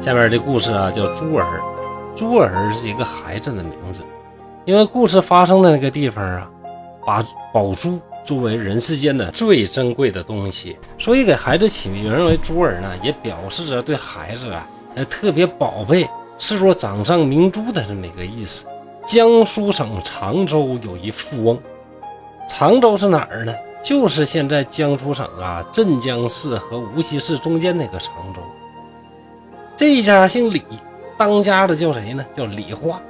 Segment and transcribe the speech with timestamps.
[0.00, 1.60] 下面这故事啊，叫珠儿。
[2.16, 4.02] 珠儿是一个孩子的名字，
[4.64, 6.50] 因为故事发生的那个地方啊，
[7.06, 14.66] 把宝珠作为人世间的最珍贵的东西，所以给孩子起名为珠儿呢，也表示着对孩子啊，
[15.08, 16.06] 特别宝贝，
[16.42, 18.66] 是说掌上明珠的这么一个意思。
[19.06, 21.56] 江苏省常州有一富翁，
[22.48, 23.54] 常州是哪儿呢？
[23.80, 28.40] 就是现在江苏省啊镇江市和无锡市中间那个常州。
[29.76, 30.64] 这一家姓李，
[31.16, 32.26] 当家的叫谁呢？
[32.36, 33.00] 叫李化，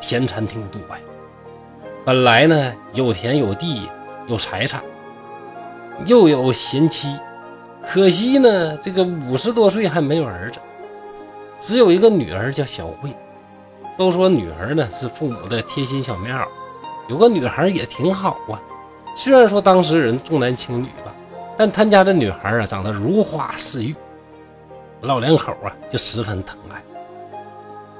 [0.00, 0.98] 田产挺多呀。
[2.06, 3.86] 本来呢有田有地
[4.28, 4.82] 有财产，
[6.06, 7.14] 又有贤妻，
[7.82, 10.58] 可惜呢这个五十多岁还没有儿子，
[11.62, 13.10] 只有一个女儿叫小慧。
[13.96, 16.46] 都说女儿呢是父母的贴心小棉袄，
[17.08, 18.60] 有个女孩也挺好啊。
[19.14, 21.14] 虽然说当时人重男轻女吧，
[21.56, 23.94] 但他家的女孩啊长得如花似玉。
[25.02, 26.82] 老两口啊，就十分疼爱。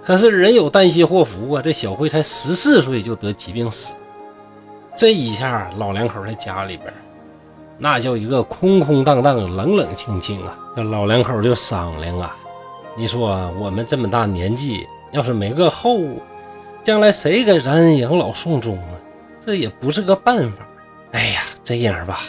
[0.02, 3.92] 可是人有旦夕祸福啊，这小慧才十四岁就得疾病死。
[4.96, 6.92] 这一下，老两口在家里边，
[7.76, 10.58] 那叫一个空空荡荡、冷冷清清啊。
[10.74, 12.34] 这老两口就商量啊，
[12.94, 15.98] 你说我们这么大年纪，要是没个后，
[16.84, 18.88] 将来谁给咱养老送终啊？
[19.40, 20.58] 这也不是个办法。
[21.12, 22.20] 哎呀，这样吧，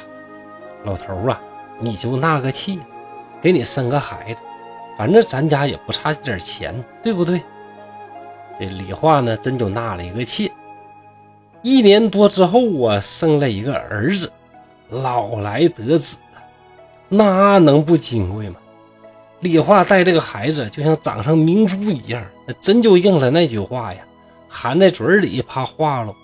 [0.86, 1.40] 老头啊，
[1.80, 2.80] 你就纳个气，
[3.42, 4.40] 给你生个孩子。
[4.98, 7.42] 反正咱家也不差这点钱，对不对？
[8.58, 10.50] 这李化呢，真就纳了一个妾。
[11.62, 14.32] 一年多之后啊，生了一个儿子，
[14.90, 16.18] 老来得子，
[17.10, 18.56] 那能不金贵吗？
[19.44, 24.02] 李化带这个孩子就像掌上明珠一样，那真就应了那句话呀
[24.50, 26.16] ：“含在嘴里怕化喽，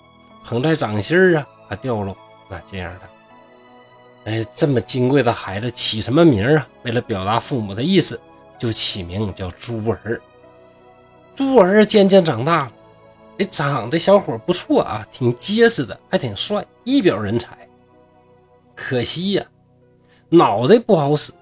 [0.44, 2.16] 捧在掌心啊怕掉喽。”
[2.50, 4.32] 啊，这样的。
[4.32, 6.66] 哎，这么金贵的孩子起什么名啊？
[6.82, 8.20] 为了表达父母的意思。
[8.58, 10.20] 就起名叫朱儿。
[11.34, 12.72] 朱儿渐渐长大了，
[13.38, 17.56] 哎，长得小伙不错啊，挺结实的，还挺帅，一表人才。
[18.76, 19.46] 可惜呀，
[20.28, 21.32] 脑袋不好使，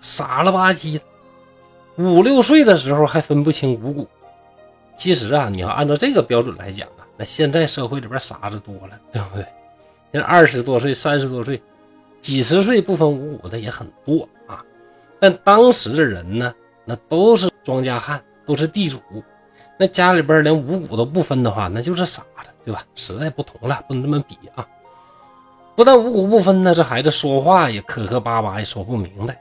[0.00, 1.04] 傻了吧唧的。
[1.96, 4.08] 五六岁的时候还分不清五谷。
[4.96, 9.44] 其实啊，你要按照这个标准来讲啊，那现在社会里边傻子多了，对不对？
[10.12, 11.60] 现在二十多岁、三十多岁、
[12.20, 14.64] 几十岁不分五谷的也很多啊。
[15.18, 19.00] 但当时的人呢，那都是庄稼汉，都是地主，
[19.78, 22.84] 那家里边连五谷都不分的话，那就是傻子，对吧？
[22.94, 24.66] 时代不同了，不能这么比啊！
[25.74, 29.36] 不但五谷不分呢，这孩子说话也磕磕巴巴，也说不明白。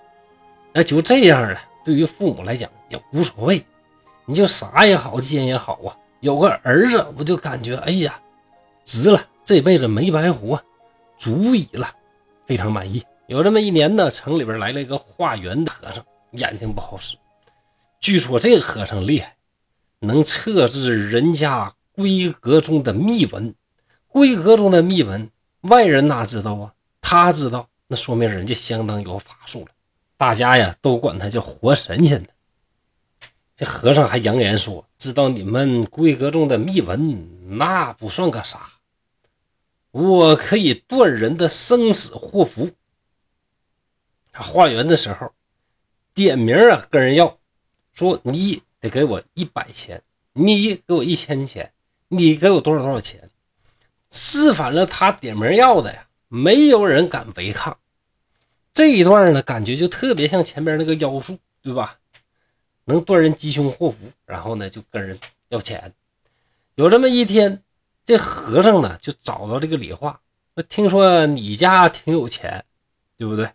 [0.72, 3.66] 那就这样了，对于父母来讲也无所谓，
[4.26, 8.20] 你就啥也好，贱也好啊，有个儿子，我就感觉哎呀，
[8.84, 10.62] 值了，这辈子没白活，
[11.18, 11.90] 足矣了，
[12.46, 13.04] 非常满意。
[13.28, 17.18] 有这么一年呢，城里边来了一个化缘的和尚，眼睛不好使。
[18.00, 19.36] 据说这个和尚厉害，
[20.00, 23.56] 能测制人家闺阁中的秘闻。
[24.12, 26.74] 闺阁中的秘闻，外人哪知道啊？
[27.02, 29.68] 他知道，那说明人家相当有法术了。
[30.24, 32.30] 大家呀，都管他叫活神仙呢。
[33.58, 38.72] 这和尚还扬言说：“知道你们规格中的秘文，那不算个啥。
[39.92, 42.72] 我可以断人的生死祸福。”
[44.32, 45.34] 他化缘的时候，
[46.14, 47.38] 点名啊，跟人要
[47.92, 50.02] 说你得给我一百钱，
[50.32, 51.74] 你给我一千钱，
[52.08, 53.30] 你给我多少多少钱，
[54.10, 57.78] 是反正他点名要的呀，没有人敢违抗。
[58.74, 62.00] 这一段呢，感觉就特别像前边那个妖术，对吧？
[62.86, 65.20] 能断人吉凶祸福，然后呢就跟人
[65.50, 65.94] 要钱。
[66.76, 67.62] 有这么一天，
[68.04, 70.20] 这和尚呢就找到这个李化，
[70.68, 72.66] 听说你家挺有钱，
[73.16, 73.52] 对不对？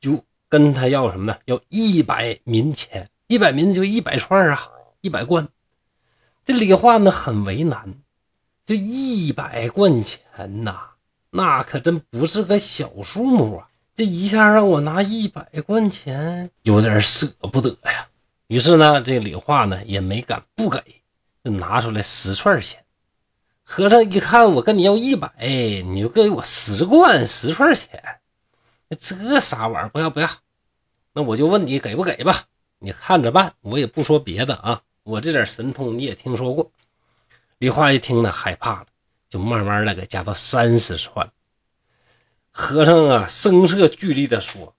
[0.00, 1.38] 就跟他要什么呢？
[1.46, 4.70] 要一百民钱，一百民就一百串啊，
[5.00, 5.48] 一百贯。
[6.44, 7.94] 这李化呢很为难，
[8.64, 10.90] 这一百贯钱呐，
[11.30, 13.68] 那可真不是个小数目啊！
[13.96, 18.06] 这一下让我拿一百贯钱，有点舍不得呀。
[18.46, 20.82] 于是呢，这李化呢也没敢不给，
[21.42, 22.84] 就拿出来十串钱。
[23.62, 28.20] 和尚一看，我跟你要一百，你就给我十贯十串钱。
[29.00, 29.88] 这啥玩意儿？
[29.88, 30.28] 不要不要，
[31.14, 32.44] 那我就问你给不给吧？
[32.78, 34.82] 你看着办，我也不说别的啊。
[35.04, 36.70] 我这点神通你也听说过。
[37.56, 38.86] 李化一听呢，害怕了，
[39.30, 41.26] 就慢慢的给加到三十串。
[42.58, 44.74] 和尚啊，声色俱厉的说：“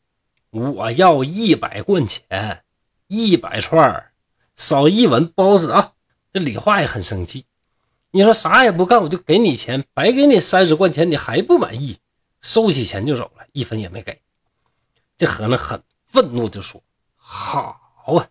[0.49, 2.63] 我要一百贯钱，
[3.05, 4.11] 一百串
[4.55, 5.93] 少一文不好使啊！”
[6.33, 7.45] 这李化也很生气，
[8.09, 11.99] 你说啥也不干，我就给你钱，白给你三十贯钱，你还不满意？
[12.41, 14.19] 收起钱就走了，一分也没给。
[15.15, 16.81] 这和尚很愤怒，就说
[17.15, 18.27] ：“好啊，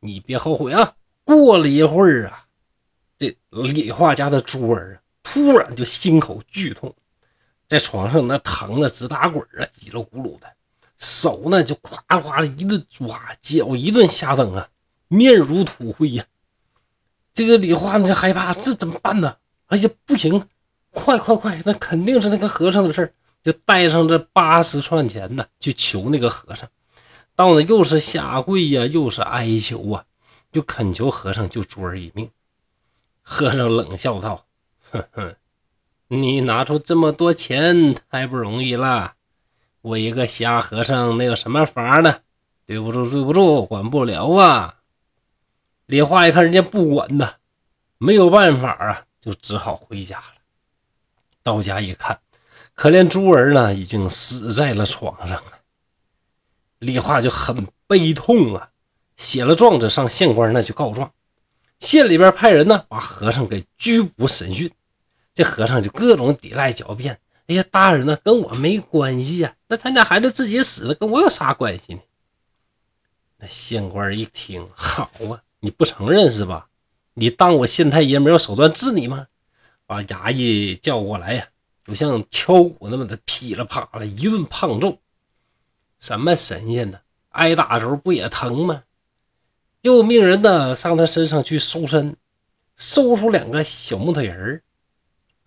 [0.00, 0.92] 你别后悔啊！”
[1.24, 2.44] 过了一会儿啊，
[3.16, 6.94] 这李化家的猪儿啊，突然就心口剧痛，
[7.70, 10.52] 在床上那疼的直打滚啊，叽里咕噜的，
[10.98, 14.68] 手呢就咵咵的一顿抓，脚一顿瞎蹬啊，
[15.06, 16.26] 面如土灰呀。
[17.32, 19.36] 这个李化呢就害怕，这怎么办呢？
[19.68, 20.48] 哎呀，不行，
[20.90, 23.12] 快快快，那肯定是那个和尚的事儿。
[23.44, 26.68] 就带上这八十串钱呢，去求那个和尚。
[27.36, 30.04] 到那又是下跪呀，又是哀求啊，
[30.50, 32.28] 就恳求和尚救猪儿一命。
[33.22, 34.44] 和尚冷笑道
[34.90, 35.36] ：“哼哼，
[36.12, 39.14] 你拿出这么多钱太不容易了。
[39.80, 42.16] 我一个瞎和尚，能有什么法呢？
[42.66, 44.78] 对不住，对不住，管不了啊。”
[45.86, 47.34] 李化一看人家不管呐，
[47.96, 50.24] 没有办法啊，就只好回家了。
[51.44, 52.18] 到家一看。
[52.74, 55.60] 可怜珠儿呢，已经死在了床上了。
[56.80, 58.70] 李化就很悲痛啊，
[59.16, 61.12] 写了状子上县官那去告状。
[61.78, 64.72] 县里边派人呢，把和尚给拘捕审讯。
[65.40, 72.00] 这和尚就各种抵赖狡辩：“哎呀，大人呢，跟我没关系呀，那他家孩子自己死了，跟我有啥关系呢？”
[73.40, 76.68] 那县官一听，好啊，你不承认是吧？
[77.14, 79.28] 你当我县太爷没有手段治你吗？
[79.86, 81.48] 把衙役叫过来呀。
[81.86, 84.98] 就像敲鼓那么的噼里啪啦一顿胖揍，
[86.00, 87.00] 什么神仙呢？
[87.30, 88.82] 挨打的时候不也疼吗？
[89.80, 92.14] 又命人呢上他身上去搜身，
[92.76, 94.62] 搜出两个小木头人儿，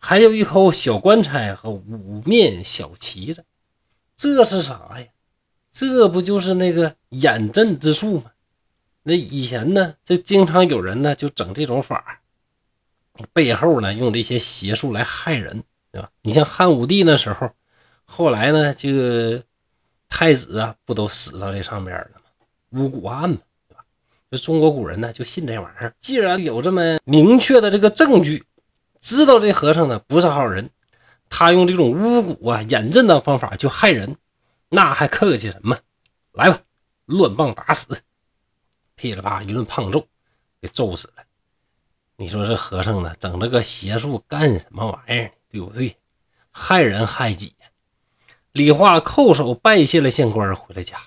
[0.05, 3.45] 还有一口小棺材和五面小旗子。
[4.17, 5.07] 这是啥呀？
[5.71, 8.31] 这不就是那个眼阵之术吗？
[9.03, 12.19] 那以前呢，这经常有人呢就整这种法
[13.31, 15.63] 背后呢用这些邪术来害人。
[15.93, 16.09] 对吧？
[16.21, 17.51] 你像汉武帝那时候，
[18.03, 19.41] 后来呢，这个
[20.09, 22.21] 太子啊，不都死到这上边了吗？
[22.71, 23.37] 巫蛊案嘛，
[23.69, 23.85] 对吧？
[24.31, 25.93] 就中国古人呢，就信这玩意儿。
[26.01, 28.43] 既然有这么明确的这个证据，
[29.03, 30.69] 知道这和尚呢不是好人，
[31.29, 34.15] 他用这种巫蛊啊、眼阵的方法就害人，
[34.69, 35.77] 那还客气什么？
[36.31, 36.61] 来吧，
[37.05, 38.01] 乱棒打死，
[38.95, 40.07] 噼里啪啦一顿胖揍，
[40.61, 41.23] 给揍死了。
[42.15, 45.31] 你说这和尚呢，整这个邪术干什么玩意儿？
[45.49, 45.97] 对不对？
[46.49, 47.55] 害人害己！
[48.53, 50.97] 李化叩首拜谢了县官，回了家。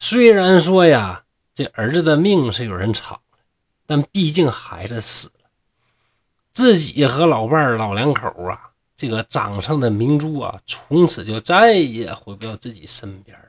[0.00, 3.38] 虽然说呀，这儿子的命是有人偿了，
[3.86, 5.30] 但毕竟孩子死，
[6.54, 13.44] 自己和老伴儿老两口啊，这个掌上的明珠啊，从此就再也回不到自己身边了。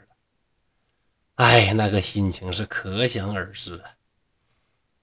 [1.36, 3.92] 哎，那个心情是可想而知啊！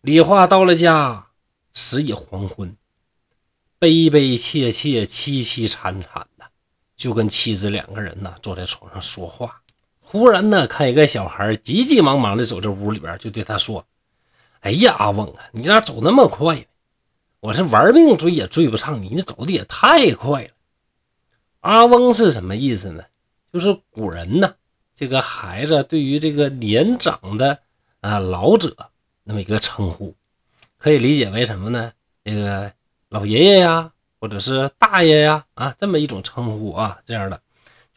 [0.01, 1.29] 李化到了家，
[1.73, 2.77] 时已黄昏。
[3.79, 6.45] 悲悲切切、凄凄惨惨的，
[6.97, 9.63] 就跟妻子两个人呢坐在床上说话。
[10.01, 13.87] 忽然呢，看一个小孩急急忙忙的走这屋里边，就对他说
[14.61, 16.65] ：“哎呀，阿翁啊，你咋走那么快呢？
[17.43, 20.51] 我是玩命追也追不上你，你走的也太快了。”
[21.59, 23.03] 阿翁是什么意思呢？
[23.53, 24.55] 就是古人呢，
[24.95, 27.59] 这个孩子对于这个年长的
[28.01, 28.77] 啊老者
[29.25, 30.15] 那么一个称呼，
[30.79, 31.93] 可以理解为什么呢？
[32.25, 32.73] 这个。
[33.09, 37.43] 老爷爷呀，或者是大爷呀，啊，这么一种称呼啊，这样的，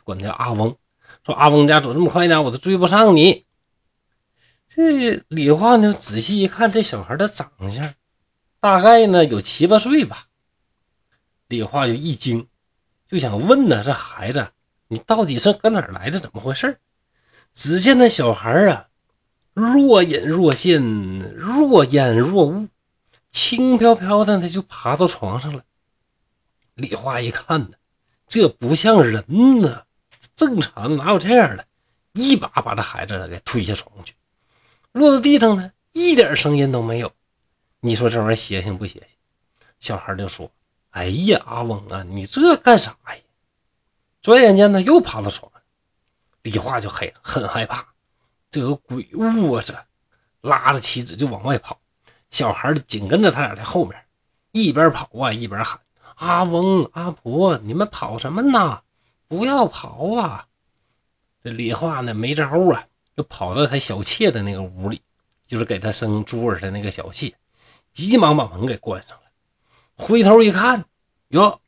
[0.03, 0.75] 管他叫阿翁。
[1.25, 3.45] 说阿翁家走这么快呢，我都追不上你。
[4.67, 7.93] 这李化呢，仔细一看这小孩的长相，
[8.65, 10.25] 大概呢有七八岁吧。
[11.49, 12.47] 李化就一惊，
[13.07, 14.47] 就想问呢，这孩子
[14.87, 16.19] 你到底是搁哪儿来的？
[16.19, 16.79] 怎么回事？
[17.53, 18.87] 只见那小孩啊，
[19.53, 20.81] 若隐若现，
[21.35, 22.67] 若烟若雾。
[23.29, 25.63] 轻飘飘的，他就爬到床上了。
[26.73, 27.77] 李化一看呢，
[28.25, 29.23] 这不像人
[29.61, 29.83] 呢，
[30.35, 31.67] 正常哪有这样的？
[32.13, 34.15] 一把把这孩子给推下床去，
[34.91, 37.13] 落到地上呢，一点声音都没有。
[37.85, 39.09] 你说这玩意邪性不邪性？
[39.79, 40.51] 小孩就说
[40.89, 43.15] ：“哎呀，阿翁啊，你这干啥呀？”
[44.23, 45.61] 转眼间呢，又爬到床上。
[46.41, 47.85] 李化就黑了很害怕，
[48.49, 49.85] 这个鬼物啊，这
[50.41, 51.79] 拉着妻子就往外跑。
[52.31, 54.03] 小孩紧跟着他俩在后面，
[54.51, 55.79] 一边跑啊一边喊
[56.17, 58.81] ：“阿翁、阿婆，你们跑什么呢？
[59.27, 60.47] 不要跑啊！”
[61.43, 65.03] 这李化呢没招啊，就跑到他小妾的那个屋里，
[65.45, 67.31] 就是给他生珠儿的那个小妾，
[67.95, 69.23] 急忙把门给关上了。
[69.95, 70.85] 回头一看，
[71.29, 71.61] 哟，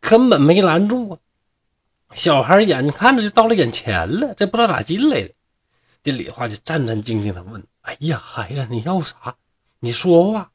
[0.00, 1.18] 根本没拦住啊！
[2.14, 5.34] 小孩眼看着就到了眼前了，这不知道咋进来的。
[6.02, 9.36] 这李化就战战兢兢地问：“哎呀，孩子，你要啥？”
[9.80, 10.50] 你说话，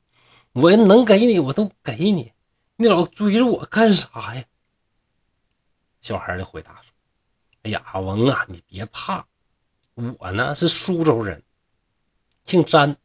[0.54, 2.34] 我能给你我都给你，
[2.76, 4.44] 你老追着我干啥呀？”
[6.02, 6.92] 小孩就回答说
[7.62, 9.28] ：“哎呀，阿翁啊，你别怕，
[9.94, 11.44] 我呢是苏州人，
[12.48, 12.98] 姓詹。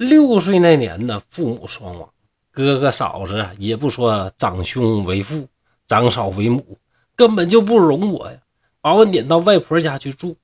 [0.00, 2.08] 六岁那年呢，父母双亡，
[2.50, 5.46] 哥哥嫂子也不说长兄为父，
[5.86, 6.78] 长嫂为母，
[7.14, 8.38] 根本就不容我呀，
[8.80, 10.38] 把我撵到外婆家去住。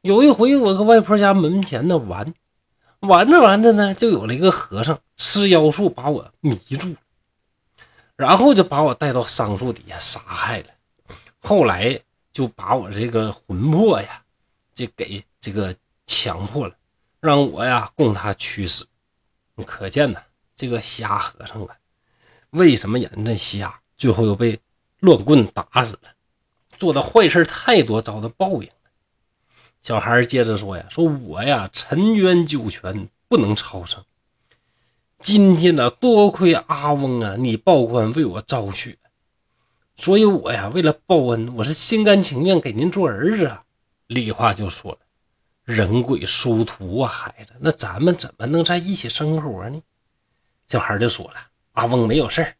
[0.00, 2.34] 有一回，我搁外婆家门前呢玩，
[2.98, 6.96] 玩着玩着呢，就有了一个和尚施妖术把我迷住，
[8.16, 10.66] 然后就把我带到桑树底下杀害了。”
[11.38, 12.00] 后来
[12.32, 14.20] 就把我这个魂魄呀，
[14.74, 15.72] 就给这个
[16.08, 16.74] 强迫了，
[17.20, 18.84] 让我呀供他驱使。
[19.56, 20.20] 你可见呢，
[20.54, 21.76] 这个瞎和尚啊，
[22.50, 24.60] 为什么人这瞎，最后又被
[25.00, 26.10] 乱棍打死了？
[26.76, 28.74] 做的坏事太多，遭到报应了。
[29.82, 34.04] 小孩接着说呀：“说我呀，沉冤九泉，不能超生。
[35.20, 38.98] 今天呢，多亏阿翁啊，你报官为我昭雪。”
[39.96, 43.64] 所以，我呀，为了报恩，我是心甘情愿给您做儿子啊。
[44.08, 44.98] 李化就说了
[45.66, 49.82] ：“人鬼殊途啊，孩子，那咱们怎么能在一起生活呢？”
[50.68, 51.34] 小孩就说了
[51.74, 52.54] ：“阿翁没有事儿，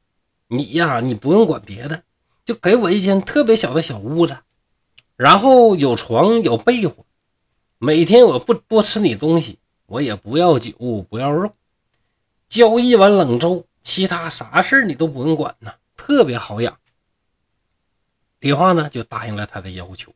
[0.48, 2.02] 你呀，你不用管别的，
[2.44, 4.36] 就给我一间特别小的小屋子，
[5.14, 7.06] 然后有床有被窝，
[7.78, 10.72] 每天我不多吃你东西，我也不要酒
[11.08, 11.54] 不要肉，
[12.48, 16.76] 浇一碗冷粥，其他啥事儿你都不用管呢，特别好养。”
[18.40, 20.12] 李化呢就答应了他的要求，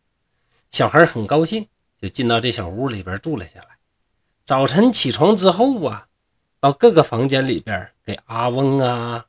[0.72, 1.68] 小孩很高兴，
[2.00, 3.78] 就进到这小屋里边住了下来。
[4.44, 6.08] 早晨起床之后啊，
[6.58, 9.26] 到各个房间里边给阿翁啊、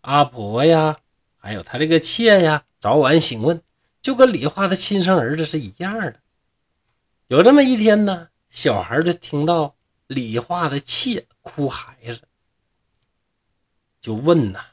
[0.00, 0.98] 阿婆呀，
[1.36, 3.62] 还有他这个妾呀早晚醒问，
[4.00, 6.20] 就跟李化的亲生儿子是一样的。
[7.28, 12.22] 有这么一天呢，小孩就听到李化的妾哭孩子，
[14.00, 14.64] 就问呐，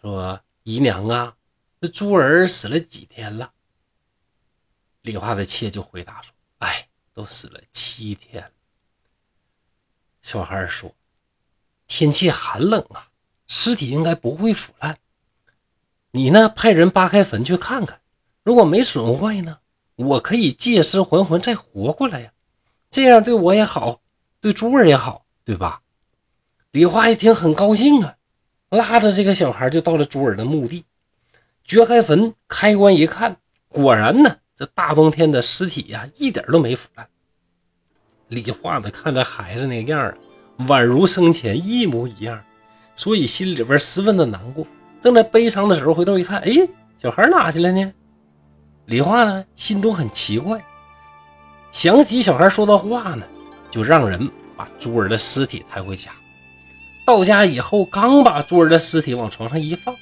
[0.00, 1.34] 说姨娘啊。
[1.80, 3.52] 这珠儿死了几天了？
[5.08, 8.52] 李化的妾就回答说：“哎，都死了七天。”
[10.20, 10.94] 小孩说
[11.88, 13.08] ：“天气寒冷啊，
[13.46, 14.98] 尸体应该不会腐烂。
[16.10, 17.98] 你呢，派人扒开坟去看看，
[18.42, 19.60] 如果没损坏呢，
[19.96, 22.30] 我可以借尸还魂，再活过来呀。
[22.90, 24.02] 这样对我也好，
[24.42, 25.80] 对珠儿也好，对吧？”
[26.72, 28.16] 李化一听很高兴啊，
[28.68, 30.84] 拉着这个小孩就到了珠儿的墓地。
[31.64, 37.06] 掘开坟，开棺一看，果然呢，这大冬天的尸体呀，一点都没腐烂。
[38.26, 40.18] 李化的看着孩子那个样儿，
[40.66, 42.42] 宛如生前一模一样，
[42.96, 44.66] 所以心里边十分的难过。
[45.00, 46.50] 正在悲伤的时候，回头一看，哎，
[47.00, 47.92] 小孩哪去了呢？
[48.86, 50.60] 李化呢，心中很奇怪，
[51.70, 53.24] 想起小孩说的话呢，
[53.70, 56.10] 就让人把珠儿的尸体抬回家。
[57.06, 59.94] 到家以后，刚把珠儿的尸体往床上一放。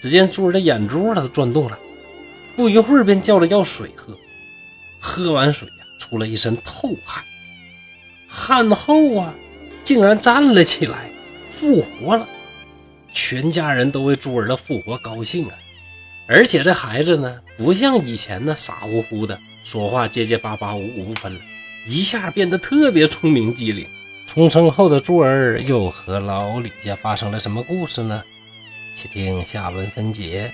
[0.00, 1.78] 只见珠儿的眼珠子都转动了，
[2.58, 4.12] 不一会儿便叫了要水喝。
[4.98, 7.22] 喝完水呀，出了一身透汗，
[8.28, 9.32] 汗后啊，
[9.84, 11.08] 竟然站了起来，
[11.50, 12.26] 复活了。
[13.14, 15.54] 全家人都为珠儿的复活高兴啊！
[16.28, 21.40] 而且这孩子呢，不像以前那傻乎乎的，说话结结巴巴、五五不分了，
[21.86, 23.86] 一下变得特别聪明机灵。
[24.26, 28.20] 重生后的珠儿又和老李家发生了什么故事呢？
[28.96, 30.52] 且听下文分解。